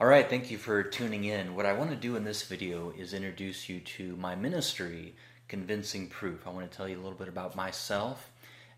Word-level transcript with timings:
All 0.00 0.06
right, 0.06 0.26
thank 0.26 0.50
you 0.50 0.56
for 0.56 0.82
tuning 0.82 1.24
in. 1.24 1.54
What 1.54 1.66
I 1.66 1.74
want 1.74 1.90
to 1.90 1.96
do 1.96 2.16
in 2.16 2.24
this 2.24 2.44
video 2.44 2.90
is 2.96 3.12
introduce 3.12 3.68
you 3.68 3.80
to 3.80 4.16
my 4.16 4.34
ministry, 4.34 5.14
Convincing 5.46 6.08
Proof. 6.08 6.46
I 6.46 6.50
want 6.50 6.70
to 6.70 6.74
tell 6.74 6.88
you 6.88 6.96
a 6.96 7.02
little 7.02 7.18
bit 7.18 7.28
about 7.28 7.54
myself 7.54 8.30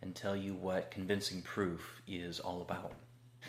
and 0.03 0.17
tell 0.17 0.35
you 0.35 0.55
what 0.55 0.91
Convincing 0.91 1.41
Proof 1.43 2.03
is 2.09 2.41
all 2.41 2.61
about. 2.61 2.95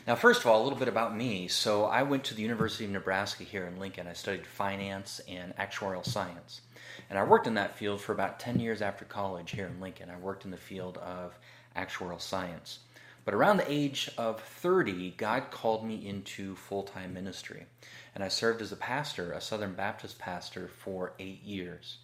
Now, 0.05 0.13
first 0.13 0.41
of 0.41 0.45
all, 0.45 0.61
a 0.61 0.63
little 0.63 0.77
bit 0.77 0.87
about 0.87 1.17
me. 1.17 1.47
So, 1.47 1.85
I 1.85 2.03
went 2.03 2.23
to 2.25 2.35
the 2.35 2.43
University 2.43 2.85
of 2.85 2.91
Nebraska 2.91 3.43
here 3.43 3.65
in 3.65 3.79
Lincoln. 3.79 4.05
I 4.05 4.13
studied 4.13 4.45
finance 4.45 5.19
and 5.27 5.55
actuarial 5.55 6.05
science. 6.05 6.61
And 7.09 7.17
I 7.17 7.23
worked 7.23 7.47
in 7.47 7.55
that 7.55 7.75
field 7.75 8.01
for 8.01 8.11
about 8.11 8.39
10 8.39 8.59
years 8.59 8.83
after 8.83 9.03
college 9.03 9.49
here 9.49 9.65
in 9.65 9.81
Lincoln. 9.81 10.11
I 10.11 10.17
worked 10.17 10.45
in 10.45 10.51
the 10.51 10.57
field 10.57 10.99
of 10.99 11.35
actuarial 11.75 12.21
science. 12.21 12.81
But 13.25 13.33
around 13.33 13.57
the 13.57 13.71
age 13.71 14.09
of 14.17 14.41
30, 14.41 15.11
God 15.11 15.49
called 15.49 15.85
me 15.85 16.05
into 16.07 16.55
full 16.55 16.83
time 16.83 17.13
ministry. 17.13 17.65
And 18.13 18.23
I 18.23 18.27
served 18.27 18.61
as 18.61 18.71
a 18.71 18.77
pastor, 18.77 19.31
a 19.31 19.41
Southern 19.41 19.73
Baptist 19.73 20.19
pastor, 20.19 20.67
for 20.67 21.13
eight 21.19 21.41
years. 21.43 21.97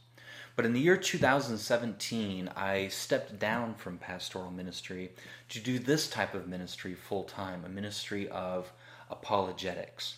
But 0.56 0.66
in 0.66 0.74
the 0.74 0.80
year 0.80 0.98
2017, 0.98 2.50
I 2.56 2.88
stepped 2.90 3.40
down 3.40 3.76
from 3.76 3.98
pastoral 3.98 4.52
ministry 4.52 5.12
to 5.50 5.60
do 5.60 5.80
this 5.80 6.10
type 6.10 6.34
of 6.34 6.48
ministry 6.48 6.96
full 6.96 7.24
time, 7.24 7.64
a 7.66 7.70
ministry 7.70 8.28
of 8.30 8.72
apologetics. 9.10 10.18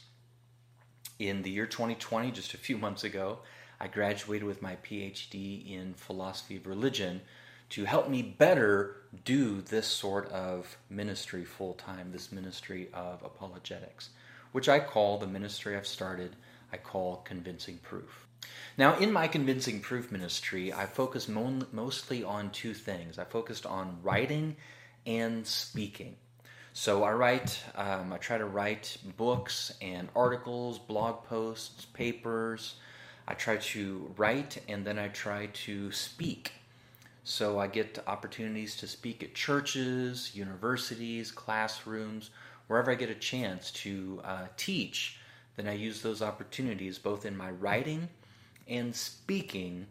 In 1.19 1.43
the 1.43 1.51
year 1.51 1.67
2020, 1.67 2.31
just 2.31 2.53
a 2.53 2.57
few 2.57 2.77
months 2.77 3.03
ago, 3.03 3.39
I 3.79 3.87
graduated 3.87 4.47
with 4.47 4.61
my 4.61 4.77
PhD 4.77 5.71
in 5.71 5.93
philosophy 5.93 6.57
of 6.57 6.67
religion 6.67 7.21
to 7.71 7.85
help 7.85 8.09
me 8.09 8.21
better 8.21 8.97
do 9.23 9.61
this 9.61 9.87
sort 9.87 10.29
of 10.29 10.77
ministry 10.89 11.45
full 11.45 11.73
time, 11.73 12.11
this 12.11 12.31
ministry 12.31 12.89
of 12.93 13.23
apologetics, 13.23 14.09
which 14.51 14.67
I 14.69 14.79
call 14.79 15.17
the 15.17 15.27
ministry 15.27 15.75
I've 15.75 15.87
started, 15.87 16.35
I 16.71 16.77
call 16.77 17.17
Convincing 17.25 17.79
Proof. 17.81 18.27
Now, 18.77 18.97
in 18.97 19.11
my 19.11 19.27
Convincing 19.27 19.79
Proof 19.79 20.11
ministry, 20.11 20.73
I 20.73 20.85
focus 20.85 21.29
mo- 21.29 21.65
mostly 21.71 22.23
on 22.23 22.49
two 22.51 22.73
things. 22.73 23.17
I 23.17 23.23
focused 23.23 23.65
on 23.65 23.99
writing 24.03 24.57
and 25.05 25.47
speaking. 25.47 26.15
So 26.73 27.03
I 27.03 27.11
write, 27.11 27.57
um, 27.75 28.11
I 28.11 28.17
try 28.17 28.37
to 28.37 28.45
write 28.45 28.97
books 29.17 29.73
and 29.81 30.09
articles, 30.15 30.79
blog 30.79 31.23
posts, 31.25 31.85
papers. 31.85 32.75
I 33.27 33.33
try 33.33 33.57
to 33.57 34.13
write 34.17 34.57
and 34.67 34.85
then 34.85 34.97
I 34.97 35.09
try 35.09 35.47
to 35.65 35.91
speak. 35.91 36.53
So 37.23 37.59
I 37.59 37.67
get 37.67 37.99
opportunities 38.07 38.75
to 38.77 38.87
speak 38.87 39.23
at 39.23 39.35
churches, 39.35 40.35
universities, 40.35 41.31
classrooms, 41.31 42.31
wherever 42.67 42.91
I 42.91 42.95
get 42.95 43.09
a 43.09 43.15
chance 43.15 43.71
to 43.71 44.21
uh, 44.23 44.45
teach. 44.57 45.17
Then 45.55 45.67
I 45.67 45.73
use 45.73 46.01
those 46.01 46.21
opportunities 46.21 46.97
both 46.97 47.25
in 47.25 47.37
my 47.37 47.51
writing 47.51 48.09
and 48.67 48.95
speaking, 48.95 49.85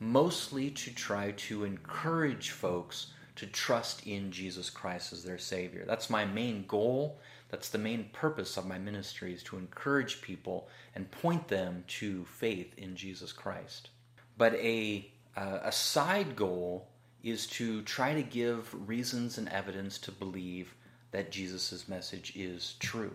mostly 0.00 0.70
to 0.70 0.92
try 0.92 1.32
to 1.32 1.64
encourage 1.64 2.50
folks 2.50 3.08
to 3.36 3.46
trust 3.46 4.06
in 4.06 4.30
Jesus 4.30 4.68
Christ 4.68 5.12
as 5.12 5.22
their 5.24 5.38
Savior. 5.38 5.84
That's 5.86 6.10
my 6.10 6.24
main 6.24 6.64
goal. 6.66 7.18
That's 7.50 7.68
the 7.68 7.78
main 7.78 8.08
purpose 8.12 8.56
of 8.56 8.66
my 8.66 8.78
ministry 8.78 9.32
is 9.34 9.42
to 9.44 9.58
encourage 9.58 10.22
people 10.22 10.68
and 10.94 11.10
point 11.10 11.48
them 11.48 11.84
to 11.86 12.24
faith 12.24 12.74
in 12.78 12.96
Jesus 12.96 13.32
Christ. 13.32 13.90
But 14.36 14.54
a 14.54 15.11
uh, 15.36 15.60
a 15.62 15.72
side 15.72 16.36
goal 16.36 16.88
is 17.22 17.46
to 17.46 17.82
try 17.82 18.14
to 18.14 18.22
give 18.22 18.88
reasons 18.88 19.38
and 19.38 19.48
evidence 19.48 19.98
to 19.98 20.12
believe 20.12 20.74
that 21.12 21.30
Jesus' 21.30 21.88
message 21.88 22.32
is 22.34 22.74
true. 22.80 23.14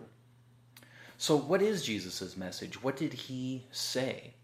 So, 1.18 1.36
what 1.36 1.60
is 1.60 1.84
Jesus' 1.84 2.36
message? 2.36 2.82
What 2.82 2.96
did 2.96 3.12
he 3.12 3.66
say 3.72 4.34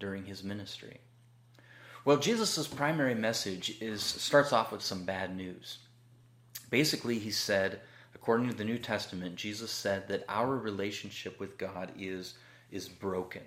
during 0.00 0.24
his 0.24 0.42
ministry? 0.42 0.98
Well, 2.04 2.18
Jesus' 2.18 2.66
primary 2.66 3.14
message 3.14 3.78
is 3.80 4.02
starts 4.02 4.52
off 4.52 4.72
with 4.72 4.82
some 4.82 5.04
bad 5.04 5.34
news. 5.34 5.78
Basically, 6.70 7.18
he 7.18 7.30
said, 7.30 7.80
according 8.14 8.48
to 8.48 8.54
the 8.54 8.64
New 8.64 8.78
Testament, 8.78 9.36
Jesus 9.36 9.70
said 9.70 10.08
that 10.08 10.24
our 10.28 10.56
relationship 10.56 11.38
with 11.40 11.56
God 11.56 11.92
is, 11.96 12.34
is 12.70 12.88
broken, 12.88 13.42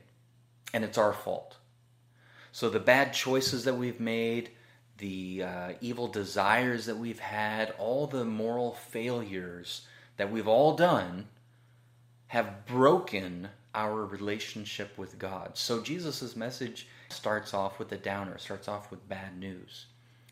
and 0.74 0.84
it's 0.84 0.98
our 0.98 1.14
fault. 1.14 1.58
So 2.52 2.70
the 2.70 2.80
bad 2.80 3.14
choices 3.14 3.66
that 3.66 3.76
we've 3.76 4.00
made, 4.00 4.52
the 4.98 5.44
uh, 5.44 5.74
evil 5.82 6.08
desires 6.08 6.86
that 6.86 6.98
we've 6.98 7.20
had, 7.20 7.74
all 7.78 8.08
the 8.08 8.26
moral 8.26 8.74
failures 8.74 9.86
that 10.18 10.32
we've 10.32 10.48
all 10.48 10.76
done 10.76 11.28
have 12.28 12.66
broken 12.66 13.50
our 13.76 14.06
relationship 14.06 14.98
with 14.98 15.20
God. 15.20 15.52
So 15.54 15.82
Jesus' 15.82 16.36
message 16.36 16.88
starts 17.10 17.54
off 17.54 17.80
with 17.80 17.92
a 17.92 17.98
downer, 17.98 18.38
starts 18.38 18.68
off 18.68 18.90
with 18.92 19.08
bad 19.08 19.38
news 19.38 19.86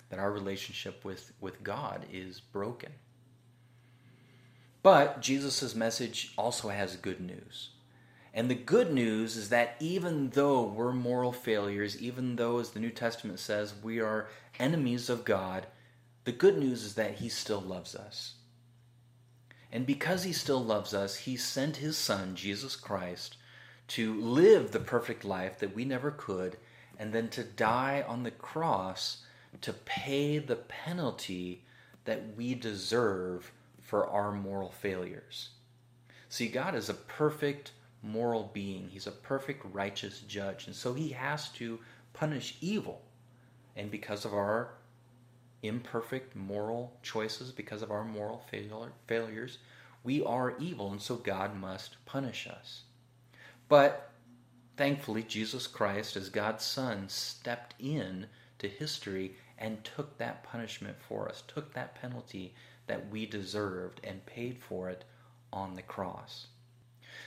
that 0.09 0.19
our 0.19 0.31
relationship 0.31 1.03
with, 1.03 1.31
with 1.39 1.63
God 1.63 2.05
is 2.11 2.39
broken. 2.39 2.91
But 4.83 5.21
Jesus' 5.21 5.75
message 5.75 6.33
also 6.37 6.69
has 6.69 6.95
good 6.95 7.19
news. 7.19 7.71
And 8.35 8.51
the 8.51 8.55
good 8.55 8.91
news 8.91 9.37
is 9.37 9.47
that 9.49 9.77
even 9.79 10.29
though 10.31 10.63
we're 10.63 10.91
moral 10.91 11.31
failures, 11.31 11.99
even 12.01 12.35
though, 12.35 12.59
as 12.59 12.71
the 12.71 12.81
New 12.81 12.89
Testament 12.89 13.39
says, 13.39 13.73
we 13.81 14.01
are 14.01 14.27
enemies 14.59 15.09
of 15.09 15.23
God, 15.23 15.67
the 16.25 16.33
good 16.33 16.57
news 16.57 16.83
is 16.83 16.95
that 16.95 17.15
He 17.15 17.29
still 17.29 17.61
loves 17.61 17.95
us. 17.95 18.33
And 19.71 19.85
because 19.85 20.23
He 20.23 20.33
still 20.33 20.61
loves 20.61 20.93
us, 20.93 21.15
He 21.15 21.37
sent 21.37 21.77
His 21.77 21.97
Son, 21.97 22.35
Jesus 22.35 22.75
Christ, 22.75 23.37
to 23.87 24.13
live 24.19 24.71
the 24.71 24.79
perfect 24.81 25.23
life 25.23 25.57
that 25.59 25.73
we 25.73 25.85
never 25.85 26.11
could, 26.11 26.57
and 26.99 27.13
then 27.13 27.29
to 27.29 27.43
die 27.43 28.03
on 28.05 28.23
the 28.23 28.31
cross 28.31 29.23
to 29.61 29.71
pay 29.71 30.39
the 30.39 30.57
penalty 30.57 31.63
that 32.03 32.35
we 32.35 32.53
deserve 32.53 33.53
for 33.81 34.05
our 34.07 34.33
moral 34.33 34.71
failures. 34.71 35.51
See, 36.27 36.49
God 36.49 36.75
is 36.75 36.89
a 36.89 36.93
perfect 36.93 37.71
moral 38.05 38.51
being. 38.53 38.89
He's 38.89 39.07
a 39.07 39.11
perfect 39.11 39.65
righteous 39.73 40.19
judge. 40.21 40.67
And 40.67 40.75
so 40.75 40.93
he 40.93 41.09
has 41.09 41.49
to 41.49 41.79
punish 42.13 42.57
evil. 42.61 43.01
And 43.75 43.91
because 43.91 44.25
of 44.25 44.33
our 44.33 44.75
imperfect 45.63 46.35
moral 46.35 46.97
choices, 47.01 47.51
because 47.51 47.81
of 47.81 47.91
our 47.91 48.05
moral 48.05 48.43
fail- 48.49 48.89
failures, 49.07 49.57
we 50.03 50.23
are 50.23 50.57
evil. 50.59 50.91
And 50.91 51.01
so 51.01 51.15
God 51.15 51.55
must 51.55 52.03
punish 52.05 52.47
us. 52.47 52.83
But 53.67 54.11
thankfully, 54.77 55.23
Jesus 55.23 55.67
Christ, 55.67 56.15
as 56.15 56.29
God's 56.29 56.63
Son, 56.63 57.09
stepped 57.09 57.73
in 57.79 58.27
to 58.59 58.67
history 58.67 59.35
and 59.57 59.83
took 59.83 60.17
that 60.17 60.43
punishment 60.43 60.97
for 61.07 61.27
us, 61.27 61.43
took 61.47 61.73
that 61.73 61.95
penalty 61.95 62.53
that 62.87 63.09
we 63.09 63.25
deserved, 63.25 63.99
and 64.03 64.25
paid 64.25 64.59
for 64.59 64.89
it 64.89 65.03
on 65.51 65.73
the 65.73 65.81
cross. 65.81 66.47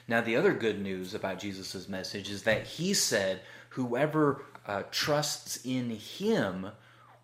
Now, 0.06 0.20
the 0.20 0.36
other 0.36 0.52
good 0.52 0.80
news 0.80 1.14
about 1.14 1.38
Jesus' 1.38 1.88
message 1.88 2.30
is 2.30 2.42
that 2.44 2.66
he 2.66 2.94
said, 2.94 3.40
Whoever 3.70 4.44
uh, 4.66 4.84
trusts 4.90 5.60
in 5.64 5.90
him 5.90 6.68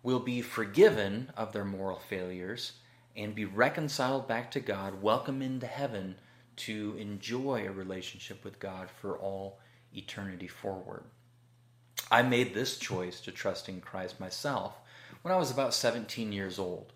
will 0.03 0.19
be 0.19 0.41
forgiven 0.41 1.31
of 1.35 1.51
their 1.51 1.65
moral 1.65 1.99
failures 1.99 2.73
and 3.15 3.33
be 3.33 3.45
reconciled 3.45 4.27
back 4.27 4.51
to 4.51 4.59
God, 4.59 5.01
welcome 5.01 5.41
into 5.41 5.67
heaven 5.67 6.15
to 6.57 6.95
enjoy 6.99 7.65
a 7.67 7.71
relationship 7.71 8.43
with 8.43 8.59
God 8.59 8.89
for 8.89 9.17
all 9.17 9.59
eternity 9.93 10.47
forward. 10.47 11.03
I 12.11 12.21
made 12.21 12.53
this 12.53 12.77
choice 12.77 13.19
to 13.21 13.31
trust 13.31 13.67
in 13.67 13.81
Christ 13.81 14.19
myself 14.19 14.75
when 15.21 15.33
I 15.33 15.37
was 15.37 15.51
about 15.51 15.73
17 15.73 16.31
years 16.31 16.59
old. 16.59 16.93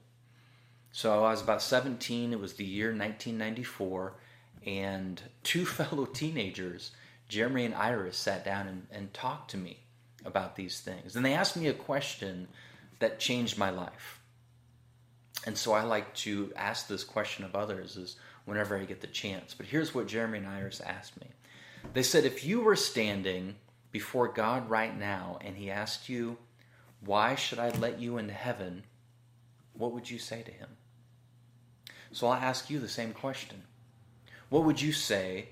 So 0.91 1.23
I 1.23 1.31
was 1.31 1.41
about 1.41 1.61
17, 1.61 2.33
it 2.33 2.39
was 2.39 2.53
the 2.53 2.65
year 2.65 2.87
1994 2.87 4.13
and 4.65 5.21
two 5.43 5.65
fellow 5.65 6.05
teenagers, 6.05 6.91
Jeremy 7.27 7.65
and 7.65 7.75
Iris, 7.75 8.17
sat 8.17 8.43
down 8.43 8.67
and, 8.67 8.87
and 8.91 9.13
talked 9.13 9.51
to 9.51 9.57
me 9.57 9.79
about 10.25 10.55
these 10.55 10.79
things. 10.79 11.15
And 11.15 11.25
they 11.25 11.33
asked 11.33 11.55
me 11.55 11.67
a 11.67 11.73
question 11.73 12.47
that 12.99 13.19
changed 13.19 13.57
my 13.57 13.69
life. 13.69 14.19
And 15.45 15.57
so 15.57 15.71
I 15.71 15.83
like 15.83 16.13
to 16.15 16.51
ask 16.55 16.87
this 16.87 17.03
question 17.03 17.45
of 17.45 17.55
others 17.55 17.95
is 17.95 18.17
whenever 18.45 18.77
I 18.77 18.83
get 18.83 19.01
the 19.01 19.07
chance. 19.07 19.53
But 19.53 19.67
here's 19.67 19.95
what 19.95 20.07
Jeremy 20.07 20.39
and 20.39 20.47
Iris 20.47 20.81
asked 20.81 21.19
me. 21.19 21.27
They 21.93 22.03
said, 22.03 22.25
if 22.25 22.43
you 22.43 22.61
were 22.61 22.75
standing 22.75 23.55
before 23.91 24.27
God 24.27 24.69
right 24.69 24.97
now 24.97 25.39
and 25.41 25.55
he 25.55 25.71
asked 25.71 26.09
you, 26.09 26.37
why 27.05 27.35
should 27.35 27.59
I 27.59 27.69
let 27.69 27.99
you 27.99 28.17
into 28.17 28.33
heaven? 28.33 28.83
What 29.73 29.93
would 29.93 30.09
you 30.09 30.19
say 30.19 30.41
to 30.41 30.51
him? 30.51 30.69
So 32.11 32.27
I'll 32.27 32.33
ask 32.33 32.69
you 32.69 32.79
the 32.79 32.89
same 32.89 33.13
question. 33.13 33.63
What 34.49 34.63
would 34.65 34.81
you 34.81 34.91
say 34.91 35.49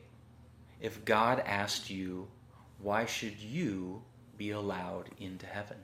if 0.81 1.05
God 1.05 1.43
asked 1.45 1.89
you, 1.89 2.27
Why 2.79 3.05
should 3.05 3.39
you 3.39 4.03
be 4.37 4.51
allowed 4.51 5.09
into 5.19 5.45
heaven? 5.45 5.77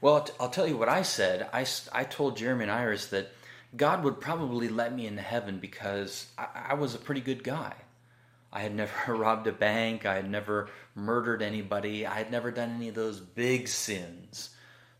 Well, 0.00 0.28
I'll 0.40 0.48
tell 0.48 0.66
you 0.66 0.76
what 0.76 0.88
I 0.88 1.02
said. 1.02 1.48
I, 1.52 1.64
I 1.92 2.04
told 2.04 2.36
Jeremy 2.36 2.64
and 2.64 2.72
Iris 2.72 3.06
that 3.06 3.28
God 3.76 4.02
would 4.02 4.20
probably 4.20 4.68
let 4.68 4.94
me 4.94 5.06
into 5.06 5.22
heaven 5.22 5.58
because 5.58 6.26
I, 6.36 6.46
I 6.70 6.74
was 6.74 6.94
a 6.94 6.98
pretty 6.98 7.20
good 7.20 7.44
guy. 7.44 7.74
I 8.52 8.60
had 8.60 8.74
never 8.74 8.92
robbed 9.14 9.46
a 9.46 9.52
bank. 9.52 10.04
I 10.04 10.16
had 10.16 10.28
never 10.28 10.68
murdered 10.96 11.40
anybody. 11.40 12.04
I 12.04 12.14
had 12.14 12.30
never 12.32 12.50
done 12.50 12.70
any 12.70 12.88
of 12.88 12.96
those 12.96 13.20
big 13.20 13.68
sins. 13.68 14.50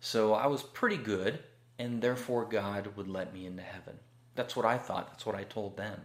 So 0.03 0.35
I 0.35 0.49
was 0.49 0.63
pretty 0.63 0.99
good, 0.99 1.39
and 1.79 2.03
therefore 2.03 2.45
God 2.45 2.89
would 2.97 3.09
let 3.09 3.33
me 3.33 3.47
into 3.47 3.63
heaven. 3.63 3.95
That's 4.35 4.55
what 4.55 4.67
I 4.67 4.77
thought. 4.77 5.09
That's 5.09 5.25
what 5.25 5.35
I 5.35 5.45
told 5.45 5.79
them. 5.79 6.03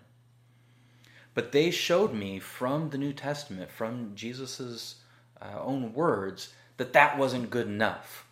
But 1.33 1.51
they 1.51 1.69
showed 1.69 2.13
me 2.13 2.39
from 2.39 2.91
the 2.91 2.97
New 2.97 3.11
Testament, 3.11 3.69
from 3.69 4.13
Jesus' 4.15 4.95
uh, 5.41 5.59
own 5.59 5.93
words, 5.93 6.53
that 6.77 6.93
that 6.93 7.17
wasn't 7.17 7.49
good 7.49 7.67
enough. 7.67 8.25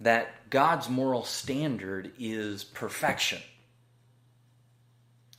That 0.00 0.48
God's 0.48 0.88
moral 0.88 1.24
standard 1.24 2.12
is 2.18 2.64
perfection 2.64 3.42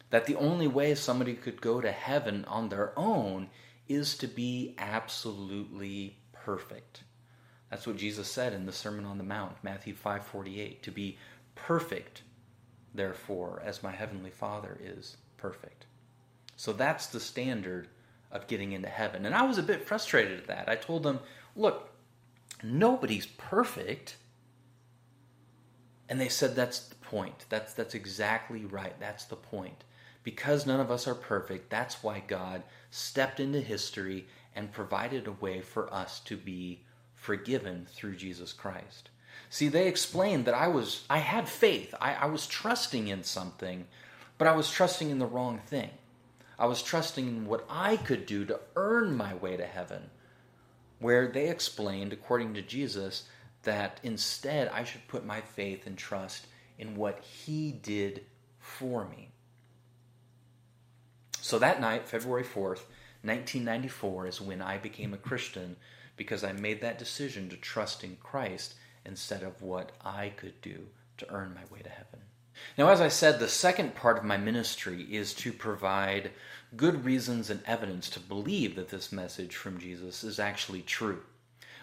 that 0.09 0.25
the 0.25 0.35
only 0.35 0.67
way 0.67 0.95
somebody 0.95 1.33
could 1.33 1.61
go 1.61 1.81
to 1.81 1.91
heaven 1.91 2.45
on 2.45 2.69
their 2.69 2.97
own 2.97 3.49
is 3.87 4.17
to 4.17 4.27
be 4.27 4.75
absolutely 4.77 6.17
perfect. 6.31 7.03
That's 7.69 7.85
what 7.85 7.97
Jesus 7.97 8.29
said 8.29 8.53
in 8.53 8.65
the 8.65 8.71
Sermon 8.71 9.05
on 9.05 9.17
the 9.17 9.23
Mount, 9.23 9.63
Matthew 9.63 9.93
5:48, 9.93 10.81
to 10.81 10.91
be 10.91 11.17
perfect, 11.55 12.23
therefore, 12.93 13.61
as 13.63 13.83
my 13.83 13.91
heavenly 13.91 14.31
Father 14.31 14.77
is 14.81 15.17
perfect. 15.37 15.85
So 16.55 16.73
that's 16.73 17.07
the 17.07 17.19
standard 17.19 17.87
of 18.31 18.47
getting 18.47 18.71
into 18.71 18.89
heaven. 18.89 19.25
And 19.25 19.35
I 19.35 19.43
was 19.43 19.57
a 19.57 19.63
bit 19.63 19.85
frustrated 19.85 20.39
at 20.39 20.47
that. 20.47 20.69
I 20.69 20.75
told 20.75 21.03
them, 21.03 21.19
"Look, 21.55 21.89
nobody's 22.63 23.25
perfect." 23.25 24.17
And 26.07 26.19
they 26.19 26.29
said 26.29 26.55
that's 26.55 26.79
the 26.79 26.95
point. 26.95 27.45
That's 27.49 27.73
that's 27.73 27.93
exactly 27.93 28.65
right. 28.65 28.99
That's 28.99 29.25
the 29.25 29.35
point 29.35 29.83
because 30.23 30.65
none 30.65 30.79
of 30.79 30.91
us 30.91 31.07
are 31.07 31.15
perfect, 31.15 31.69
that's 31.69 32.03
why 32.03 32.21
God 32.25 32.63
stepped 32.91 33.39
into 33.39 33.61
history 33.61 34.27
and 34.55 34.71
provided 34.71 35.27
a 35.27 35.31
way 35.31 35.61
for 35.61 35.91
us 35.93 36.19
to 36.21 36.35
be 36.37 36.83
forgiven 37.19 37.85
through 37.93 38.15
Jesus 38.15 38.53
Christ. 38.53 39.09
See, 39.49 39.67
they 39.67 39.87
explained 39.87 40.45
that 40.45 40.53
I 40.53 40.67
was 40.67 41.03
I 41.09 41.19
had 41.19 41.49
faith. 41.49 41.93
I, 41.99 42.13
I 42.13 42.25
was 42.25 42.47
trusting 42.47 43.07
in 43.07 43.23
something, 43.23 43.87
but 44.37 44.47
I 44.47 44.55
was 44.55 44.71
trusting 44.71 45.09
in 45.09 45.19
the 45.19 45.25
wrong 45.25 45.59
thing. 45.59 45.89
I 46.57 46.65
was 46.65 46.81
trusting 46.81 47.27
in 47.27 47.45
what 47.45 47.65
I 47.69 47.97
could 47.97 48.25
do 48.25 48.45
to 48.45 48.59
earn 48.75 49.15
my 49.15 49.33
way 49.35 49.57
to 49.57 49.65
heaven. 49.65 50.09
Where 50.99 51.27
they 51.27 51.49
explained, 51.49 52.11
according 52.11 52.53
to 52.55 52.61
Jesus, 52.61 53.23
that 53.63 53.99
instead 54.03 54.69
I 54.69 54.83
should 54.83 55.07
put 55.07 55.25
my 55.25 55.41
faith 55.41 55.87
and 55.87 55.97
trust 55.97 56.47
in 56.77 56.95
what 56.95 57.23
He 57.23 57.71
did 57.71 58.23
for 58.59 59.05
me. 59.05 59.29
So 61.41 61.59
that 61.59 61.81
night, 61.81 62.07
February 62.07 62.43
4th, 62.43 62.81
1994, 63.21 64.27
is 64.27 64.41
when 64.41 64.61
I 64.61 64.77
became 64.77 65.13
a 65.13 65.17
Christian 65.17 65.75
because 66.15 66.43
I 66.43 66.51
made 66.51 66.81
that 66.81 66.99
decision 66.99 67.49
to 67.49 67.57
trust 67.57 68.03
in 68.03 68.17
Christ 68.21 68.75
instead 69.05 69.43
of 69.43 69.61
what 69.61 69.91
I 70.03 70.29
could 70.35 70.61
do 70.61 70.87
to 71.17 71.29
earn 71.29 71.53
my 71.53 71.63
way 71.73 71.81
to 71.81 71.89
heaven. 71.89 72.19
Now, 72.77 72.89
as 72.89 73.01
I 73.01 73.07
said, 73.07 73.39
the 73.39 73.47
second 73.47 73.95
part 73.95 74.17
of 74.17 74.23
my 74.23 74.37
ministry 74.37 75.03
is 75.03 75.33
to 75.35 75.53
provide 75.53 76.31
good 76.75 77.05
reasons 77.05 77.49
and 77.49 77.61
evidence 77.65 78.09
to 78.09 78.19
believe 78.19 78.75
that 78.75 78.89
this 78.89 79.11
message 79.11 79.55
from 79.55 79.79
Jesus 79.79 80.23
is 80.23 80.39
actually 80.39 80.81
true. 80.81 81.21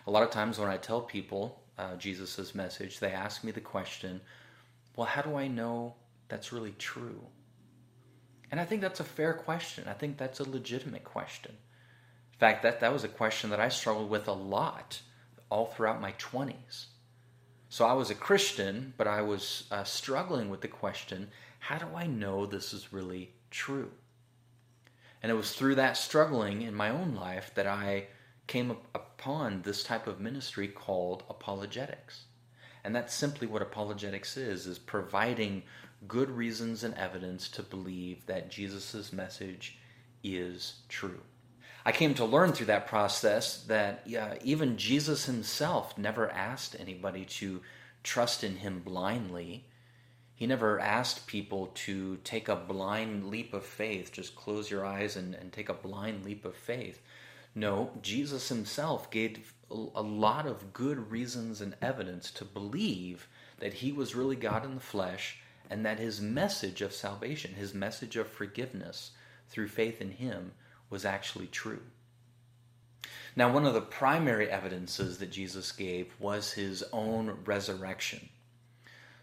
A 0.06 0.11
lot 0.11 0.23
of 0.23 0.31
times 0.31 0.59
when 0.59 0.69
I 0.69 0.77
tell 0.77 1.00
people 1.00 1.62
uh, 1.79 1.97
Jesus' 1.97 2.55
message, 2.55 2.99
they 2.99 3.11
ask 3.11 3.43
me 3.43 3.53
the 3.53 3.61
question, 3.61 4.21
well, 4.94 5.06
how 5.06 5.23
do 5.23 5.37
I 5.37 5.49
know 5.49 5.94
that's 6.29 6.53
really 6.53 6.75
true? 6.79 7.21
And 8.51 8.61
I 8.61 8.65
think 8.65 8.81
that's 8.81 9.01
a 9.01 9.05
fair 9.05 9.35
question. 9.35 9.85
I 9.89 9.93
think 9.93 10.17
that's 10.17 10.41
a 10.41 10.49
legitimate 10.49 11.05
question. 11.05 11.53
In 12.33 12.39
fact, 12.39 12.63
that, 12.63 12.81
that 12.81 12.93
was 12.93 13.05
a 13.05 13.09
question 13.09 13.51
that 13.51 13.61
I 13.61 13.69
struggled 13.69 14.11
with 14.11 14.29
a 14.29 14.33
lot 14.33 15.01
all 15.51 15.67
throughout 15.67 16.01
my 16.01 16.13
20s. 16.13 16.87
So 17.69 17.85
I 17.85 17.95
was 17.95 18.11
a 18.11 18.15
Christian, 18.15 18.95
but 18.97 19.07
I 19.07 19.23
was 19.23 19.65
uh, 19.71 19.85
struggling 19.85 20.49
with 20.49 20.61
the 20.61 20.69
question 20.69 21.29
how 21.59 21.79
do 21.79 21.87
I 21.97 22.07
know 22.07 22.47
this 22.47 22.73
is 22.73 22.93
really 22.93 23.33
true? 23.51 23.91
And 25.21 25.33
it 25.33 25.35
was 25.35 25.53
through 25.53 25.75
that 25.77 25.97
struggling 25.97 26.63
in 26.63 26.75
my 26.75 26.91
own 26.91 27.15
life 27.15 27.51
that 27.57 27.67
I 27.67 28.07
came 28.47 28.77
upon 28.95 29.63
this 29.63 29.83
type 29.83 30.07
of 30.07 30.21
ministry 30.21 30.69
called 30.69 31.25
apologetics. 31.29 32.27
And 32.87 32.94
that's 32.94 33.12
simply 33.12 33.49
what 33.49 33.62
apologetics 33.62 34.37
is, 34.37 34.69
is 34.69 34.79
providing 34.79 35.65
good 36.06 36.31
reasons 36.31 36.85
and 36.85 36.94
evidence 36.94 37.49
to 37.49 37.65
believe 37.65 38.25
that 38.27 38.49
Jesus' 38.49 39.12
message 39.12 39.77
is 40.23 40.83
true. 40.88 41.21
I 41.85 41.91
came 41.91 42.15
to 42.15 42.25
learn 42.25 42.53
through 42.53 42.67
that 42.67 42.87
process 42.87 43.65
that 43.65 44.06
even 44.44 44.77
Jesus 44.77 45.25
himself 45.25 45.99
never 45.99 46.31
asked 46.31 46.77
anybody 46.79 47.25
to 47.25 47.61
trust 48.05 48.44
in 48.44 48.55
him 48.55 48.83
blindly. 48.85 49.67
He 50.37 50.47
never 50.47 50.79
asked 50.79 51.27
people 51.27 51.73
to 51.87 52.19
take 52.23 52.49
a 52.49 52.55
blind 52.55 53.31
leap 53.31 53.53
of 53.53 53.67
faith, 53.67 54.12
just 54.12 54.37
close 54.37 54.71
your 54.71 54.87
eyes 54.87 55.17
and, 55.17 55.35
and 55.35 55.53
take 55.53 55.69
a 55.69 55.75
blind 55.75 56.25
leap 56.25 56.44
of 56.44 56.55
faith. 56.55 57.03
No, 57.53 57.91
Jesus 58.00 58.49
himself 58.49 59.11
gave 59.11 59.55
a 59.71 60.03
lot 60.03 60.47
of 60.47 60.73
good 60.73 61.11
reasons 61.11 61.61
and 61.61 61.75
evidence 61.83 62.31
to 62.33 62.45
believe 62.45 63.29
that 63.59 63.75
he 63.75 63.93
was 63.93 64.15
really 64.15 64.37
God 64.37 64.65
in 64.65 64.75
the 64.75 64.81
flesh 64.81 65.39
and 65.69 65.85
that 65.85 65.99
his 65.99 66.21
message 66.21 66.83
of 66.83 66.93
salvation, 66.93 67.55
his 67.55 67.75
message 67.75 68.17
of 68.17 68.29
forgiveness 68.29 69.11
through 69.49 69.69
faith 69.69 70.01
in 70.01 70.13
him, 70.13 70.53
was 70.89 71.05
actually 71.05 71.49
true. 71.49 71.83
Now, 73.35 73.53
one 73.53 73.67
of 73.67 73.75
the 73.75 73.81
primary 73.81 74.49
evidences 74.49 75.19
that 75.19 75.31
Jesus 75.31 75.73
gave 75.73 76.15
was 76.19 76.53
his 76.53 76.85
own 76.93 77.39
resurrection. 77.45 78.29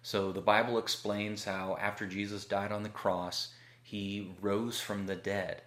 So 0.03 0.31
the 0.31 0.41
Bible 0.41 0.77
explains 0.77 1.45
how 1.45 1.77
after 1.79 2.05
Jesus 2.05 2.45
died 2.45 2.71
on 2.71 2.83
the 2.83 2.89
cross, 2.89 3.53
he 3.81 4.33
rose 4.41 4.79
from 4.79 5.07
the 5.07 5.15
dead. 5.15 5.61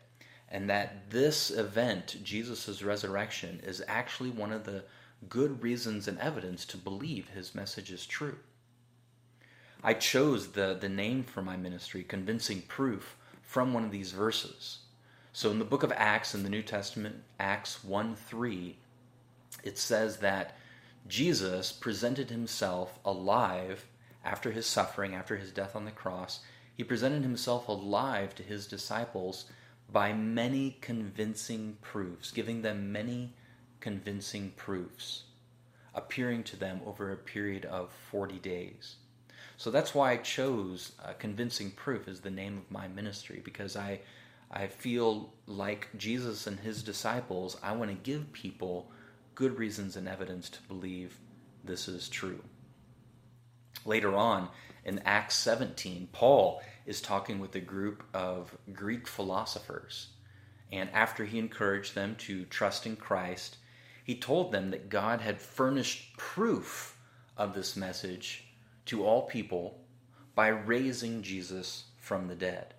And 0.49 0.71
that 0.71 1.11
this 1.11 1.51
event, 1.51 2.17
Jesus' 2.23 2.83
resurrection, 2.83 3.61
is 3.65 3.83
actually 3.89 4.31
one 4.31 4.53
of 4.53 4.65
the 4.65 4.85
good 5.29 5.63
reasons 5.63 6.07
and 6.07 6.19
evidence 6.19 6.65
to 6.67 6.77
believe 6.77 7.29
his 7.29 7.55
message 7.55 7.91
is 7.91 8.07
true. 8.07 8.39
I 9.83 9.95
chose 9.95 10.49
the, 10.49 10.77
the 10.81 10.89
name 10.89 11.25
for 11.25 11.43
my 11.43 11.57
ministry, 11.57 12.03
Convincing 12.03 12.63
Proof, 12.63 13.17
from 13.43 13.73
one 13.73 13.85
of 13.85 13.91
these 13.91 14.13
verses. 14.13 14.81
So 15.33 15.51
in 15.51 15.59
the 15.59 15.65
book 15.65 15.83
of 15.83 15.93
Acts 15.93 16.35
in 16.35 16.43
the 16.43 16.51
New 16.51 16.63
Testament, 16.63 17.17
Acts 17.39 17.85
1 17.85 18.17
3, 18.17 18.77
it 19.63 19.79
says 19.79 20.19
that 20.19 20.57
Jesus 21.07 21.73
presented 21.73 22.31
himself 22.31 22.99
alive 23.05 23.87
after 24.25 24.51
his 24.51 24.67
suffering, 24.67 25.15
after 25.15 25.37
his 25.37 25.53
death 25.53 25.77
on 25.77 25.85
the 25.85 25.91
cross. 25.91 26.41
He 26.75 26.85
presented 26.85 27.23
himself 27.23 27.69
alive 27.69 28.35
to 28.35 28.43
his 28.43 28.67
disciples 28.67 29.47
by 29.91 30.13
many 30.13 30.77
convincing 30.81 31.77
proofs, 31.81 32.31
giving 32.31 32.63
them 32.63 32.93
many 32.93 33.33
convincing 33.81 34.53
proofs, 34.57 35.25
appearing 35.95 36.43
to 36.45 36.57
them 36.57 36.81
over 36.85 37.13
a 37.13 37.17
period 37.17 37.65
of 37.65 37.91
40 38.11 38.39
days. 38.39 38.97
So 39.57 39.71
that's 39.71 39.95
why 39.95 40.13
I 40.13 40.17
chose 40.19 40.93
uh, 41.03 41.13
Convincing 41.19 41.71
Proof 41.71 42.09
as 42.09 42.21
the 42.21 42.31
name 42.31 42.59
of 42.59 42.71
my 42.71 42.89
ministry 42.89 43.41
because 43.43 43.77
I, 43.77 44.01
I 44.51 44.67
feel 44.67 45.33
like 45.47 45.89
Jesus 45.97 46.47
and 46.47 46.61
his 46.61 46.83
disciples, 46.83 47.57
I 47.63 47.73
want 47.73 47.91
to 47.91 47.97
give 47.97 48.33
people 48.33 48.91
good 49.35 49.59
reasons 49.59 49.97
and 49.97 50.09
evidence 50.09 50.51
to 50.51 50.63
believe 50.63 51.17
this 51.65 51.89
is 51.89 52.09
true. 52.09 52.43
Later 53.85 54.15
on 54.15 54.49
in 54.85 55.01
Acts 55.05 55.37
17, 55.37 56.09
Paul 56.13 56.61
is 56.87 57.01
talking 57.01 57.39
with 57.39 57.55
a 57.55 57.61
group 57.61 58.05
of 58.15 58.57
Greek 58.73 59.07
philosophers. 59.07 60.09
And 60.73 60.89
after 60.91 61.25
he 61.25 61.39
encouraged 61.39 61.95
them 61.95 62.17
to 62.21 62.45
trust 62.47 62.87
in 62.87 62.97
Christ, 62.97 63.57
he 64.05 64.17
told 64.17 64.53
them 64.53 64.71
that 64.71 64.89
God 64.89 65.21
had 65.21 65.43
furnished 65.43 66.17
proof 66.17 66.97
of 67.37 67.55
this 67.55 67.77
message 67.77 68.47
to 68.87 69.05
all 69.05 69.23
people 69.23 69.81
by 70.35 70.49
raising 70.49 71.23
Jesus 71.23 71.85
from 71.99 72.29
the 72.29 72.35
dead. 72.37 72.75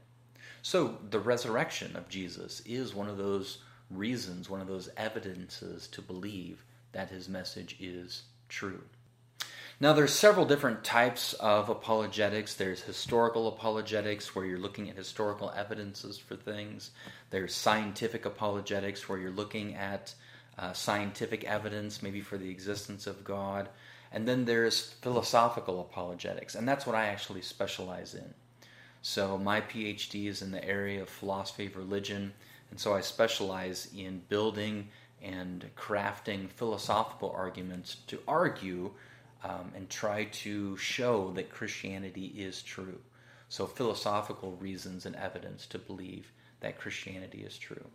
So, 0.62 0.98
the 1.10 1.20
resurrection 1.20 1.96
of 1.96 2.10
Jesus 2.10 2.62
is 2.66 2.96
one 2.96 3.10
of 3.10 3.18
those 3.18 3.60
reasons, 3.90 4.50
one 4.50 4.62
of 4.62 4.68
those 4.68 4.90
evidences 4.98 5.88
to 5.90 6.02
believe 6.02 6.64
that 6.92 7.10
his 7.10 7.30
message 7.30 7.76
is 7.80 8.24
true. 8.50 8.82
Now, 9.80 9.94
there's 9.94 10.14
several 10.14 10.48
different 10.48 10.84
types 10.84 11.34
of 11.34 11.70
apologetics. 11.70 12.56
There's 12.56 12.82
historical 12.82 13.48
apologetics, 13.48 14.34
where 14.34 14.44
you're 14.44 14.58
looking 14.58 14.90
at 14.90 14.96
historical 14.96 15.54
evidences 15.56 16.18
for 16.18 16.36
things. 16.36 16.90
There's 17.30 17.54
scientific 17.54 18.26
apologetics, 18.26 19.08
where 19.08 19.20
you're 19.20 19.30
looking 19.30 19.76
at 19.76 20.16
uh, 20.58 20.74
scientific 20.74 21.44
evidence, 21.44 22.02
maybe 22.02 22.22
for 22.22 22.40
the 22.40 22.50
existence 22.50 23.06
of 23.06 23.24
God. 23.24 23.70
And 24.12 24.28
then 24.28 24.46
there's 24.46 24.94
philosophical 25.02 25.80
apologetics, 25.82 26.56
and 26.56 26.68
that's 26.68 26.88
what 26.88 26.96
I 26.96 27.10
actually 27.10 27.44
specialize 27.44 28.16
in. 28.16 28.34
So 29.04 29.38
my 29.38 29.62
PhD 29.62 30.26
is 30.26 30.42
in 30.42 30.50
the 30.50 30.66
area 30.66 31.04
of 31.04 31.10
philosophy 31.10 31.68
of 31.68 31.78
religion, 31.78 32.34
and 32.72 32.80
so 32.80 32.96
I 32.96 33.02
specialize 33.02 33.90
in 33.96 34.24
building 34.28 34.88
and 35.22 35.70
crafting 35.78 36.50
philosophical 36.50 37.32
arguments 37.38 37.98
to 38.08 38.20
argue 38.28 38.92
um, 39.44 39.72
and 39.76 39.90
try 39.90 40.26
to 40.26 40.78
show 40.78 41.32
that 41.36 41.50
Christianity 41.50 42.34
is 42.36 42.62
true. 42.62 43.00
So, 43.50 43.66
philosophical 43.66 44.52
reasons 44.54 45.06
and 45.06 45.16
evidence 45.16 45.66
to 45.68 45.80
believe 45.80 46.32
that 46.60 46.78
Christianity 46.78 47.44
is 47.44 47.58
true. 47.58 47.86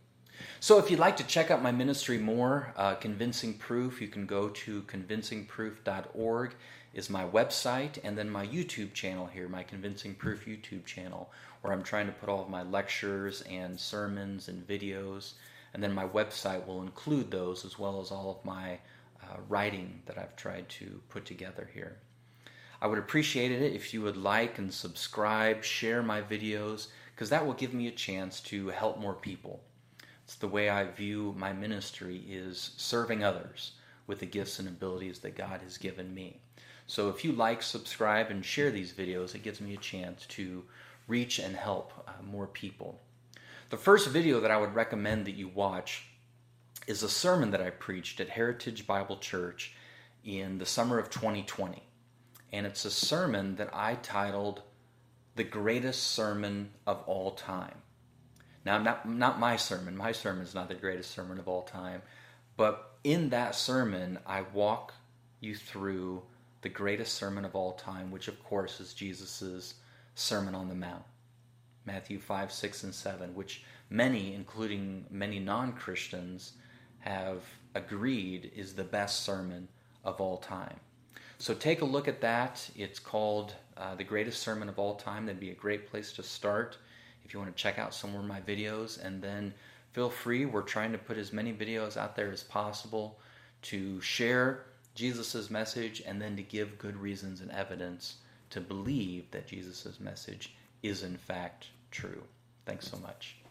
So, 0.60 0.78
if 0.78 0.90
you'd 0.90 1.00
like 1.00 1.16
to 1.18 1.24
check 1.24 1.50
out 1.50 1.62
my 1.62 1.72
ministry 1.72 2.18
more, 2.18 2.72
uh, 2.76 2.94
Convincing 2.94 3.54
Proof, 3.54 4.00
you 4.00 4.08
can 4.08 4.26
go 4.26 4.48
to 4.48 4.82
convincingproof.org 4.82 6.54
is 6.94 7.08
my 7.08 7.24
website, 7.24 7.98
and 8.04 8.16
then 8.16 8.28
my 8.28 8.46
YouTube 8.46 8.92
channel 8.92 9.26
here, 9.26 9.48
my 9.48 9.62
Convincing 9.62 10.14
Proof 10.14 10.44
YouTube 10.46 10.84
channel, 10.84 11.30
where 11.60 11.72
I'm 11.72 11.82
trying 11.82 12.06
to 12.06 12.12
put 12.12 12.28
all 12.28 12.42
of 12.42 12.50
my 12.50 12.62
lectures 12.62 13.42
and 13.42 13.78
sermons 13.78 14.48
and 14.48 14.66
videos. 14.66 15.32
And 15.74 15.82
then 15.82 15.94
my 15.94 16.06
website 16.06 16.66
will 16.66 16.82
include 16.82 17.30
those 17.30 17.64
as 17.64 17.78
well 17.78 18.00
as 18.00 18.10
all 18.10 18.30
of 18.30 18.44
my 18.44 18.78
uh, 19.22 19.36
writing 19.48 20.02
that 20.06 20.18
I've 20.18 20.36
tried 20.36 20.68
to 20.70 21.00
put 21.08 21.24
together 21.24 21.70
here. 21.72 21.98
I 22.80 22.86
would 22.86 22.98
appreciate 22.98 23.52
it 23.52 23.74
if 23.74 23.94
you 23.94 24.02
would 24.02 24.16
like 24.16 24.58
and 24.58 24.72
subscribe, 24.72 25.62
share 25.62 26.02
my 26.02 26.20
videos, 26.20 26.88
because 27.14 27.30
that 27.30 27.46
will 27.46 27.54
give 27.54 27.72
me 27.72 27.86
a 27.86 27.92
chance 27.92 28.40
to 28.40 28.68
help 28.68 28.98
more 28.98 29.14
people. 29.14 29.60
It's 30.24 30.34
the 30.34 30.48
way 30.48 30.68
I 30.68 30.84
view 30.84 31.34
my 31.36 31.52
ministry 31.52 32.22
is 32.28 32.72
serving 32.76 33.22
others 33.22 33.72
with 34.06 34.20
the 34.20 34.26
gifts 34.26 34.58
and 34.58 34.68
abilities 34.68 35.20
that 35.20 35.36
God 35.36 35.60
has 35.62 35.78
given 35.78 36.12
me. 36.12 36.40
So 36.86 37.08
if 37.08 37.24
you 37.24 37.32
like, 37.32 37.62
subscribe, 37.62 38.30
and 38.30 38.44
share 38.44 38.70
these 38.70 38.92
videos, 38.92 39.34
it 39.34 39.42
gives 39.42 39.60
me 39.60 39.74
a 39.74 39.78
chance 39.78 40.26
to 40.26 40.64
reach 41.06 41.38
and 41.38 41.54
help 41.54 41.92
uh, 42.06 42.22
more 42.22 42.46
people. 42.46 43.00
The 43.70 43.76
first 43.76 44.08
video 44.08 44.40
that 44.40 44.50
I 44.50 44.58
would 44.58 44.74
recommend 44.74 45.24
that 45.26 45.36
you 45.36 45.48
watch 45.48 46.08
is 46.86 47.02
a 47.02 47.08
sermon 47.08 47.50
that 47.52 47.60
I 47.60 47.70
preached 47.70 48.20
at 48.20 48.28
Heritage 48.28 48.86
Bible 48.86 49.16
Church 49.18 49.74
in 50.24 50.58
the 50.58 50.66
summer 50.66 50.98
of 50.98 51.10
2020. 51.10 51.82
And 52.52 52.66
it's 52.66 52.84
a 52.84 52.90
sermon 52.90 53.56
that 53.56 53.70
I 53.72 53.94
titled 53.96 54.62
The 55.36 55.44
Greatest 55.44 56.02
Sermon 56.02 56.70
of 56.86 57.02
All 57.06 57.32
Time. 57.32 57.78
Now, 58.64 58.78
not, 58.78 59.08
not 59.08 59.40
my 59.40 59.56
sermon, 59.56 59.96
my 59.96 60.12
sermon 60.12 60.42
is 60.42 60.54
not 60.54 60.68
the 60.68 60.74
greatest 60.74 61.10
sermon 61.10 61.38
of 61.38 61.48
all 61.48 61.62
time, 61.62 62.02
but 62.56 62.96
in 63.02 63.30
that 63.30 63.56
sermon, 63.56 64.18
I 64.24 64.42
walk 64.52 64.94
you 65.40 65.56
through 65.56 66.22
the 66.60 66.68
greatest 66.68 67.14
sermon 67.14 67.44
of 67.44 67.56
all 67.56 67.72
time, 67.72 68.12
which 68.12 68.28
of 68.28 68.42
course 68.44 68.78
is 68.78 68.94
Jesus' 68.94 69.74
Sermon 70.14 70.54
on 70.54 70.68
the 70.68 70.74
Mount. 70.74 71.02
Matthew 71.84 72.20
5, 72.20 72.52
6, 72.52 72.84
and 72.84 72.94
7, 72.94 73.34
which 73.34 73.64
many, 73.90 74.34
including 74.34 75.06
many 75.10 75.40
non 75.40 75.72
Christians, 75.72 76.52
have 77.02 77.42
agreed 77.74 78.50
is 78.56 78.74
the 78.74 78.84
best 78.84 79.24
sermon 79.24 79.68
of 80.04 80.20
all 80.20 80.38
time. 80.38 80.78
So 81.38 81.54
take 81.54 81.80
a 81.80 81.84
look 81.84 82.06
at 82.06 82.20
that. 82.20 82.68
It's 82.76 82.98
called 82.98 83.54
uh, 83.76 83.94
The 83.96 84.04
Greatest 84.04 84.40
Sermon 84.42 84.68
of 84.68 84.78
All 84.78 84.94
Time. 84.94 85.26
That'd 85.26 85.40
be 85.40 85.50
a 85.50 85.54
great 85.54 85.90
place 85.90 86.12
to 86.12 86.22
start 86.22 86.78
if 87.24 87.34
you 87.34 87.40
want 87.40 87.54
to 87.54 87.60
check 87.60 87.78
out 87.78 87.94
some 87.94 88.12
more 88.12 88.20
of 88.20 88.26
my 88.26 88.40
videos. 88.40 89.04
And 89.04 89.20
then 89.20 89.52
feel 89.92 90.08
free, 90.08 90.46
we're 90.46 90.62
trying 90.62 90.92
to 90.92 90.98
put 90.98 91.18
as 91.18 91.32
many 91.32 91.52
videos 91.52 91.96
out 91.96 92.14
there 92.14 92.30
as 92.30 92.44
possible 92.44 93.18
to 93.62 94.00
share 94.00 94.66
Jesus' 94.94 95.50
message 95.50 96.02
and 96.06 96.20
then 96.20 96.36
to 96.36 96.42
give 96.42 96.78
good 96.78 96.96
reasons 96.96 97.40
and 97.40 97.50
evidence 97.50 98.16
to 98.50 98.60
believe 98.60 99.30
that 99.30 99.46
Jesus' 99.46 99.98
message 99.98 100.54
is 100.82 101.02
in 101.02 101.16
fact 101.16 101.68
true. 101.90 102.22
Thanks 102.66 102.88
so 102.88 102.98
much. 102.98 103.41